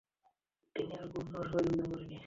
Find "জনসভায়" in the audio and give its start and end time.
1.31-1.63